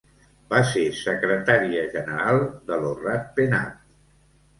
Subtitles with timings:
[0.51, 2.39] Va ser secretària general
[2.71, 3.77] de Lo Rat Penat.